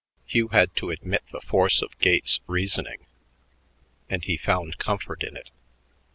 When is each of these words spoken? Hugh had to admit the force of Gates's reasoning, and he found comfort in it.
Hugh 0.25 0.47
had 0.47 0.75
to 0.77 0.89
admit 0.89 1.21
the 1.31 1.41
force 1.41 1.83
of 1.83 1.95
Gates's 1.99 2.41
reasoning, 2.47 3.05
and 4.09 4.23
he 4.23 4.35
found 4.35 4.79
comfort 4.79 5.21
in 5.21 5.37
it. 5.37 5.51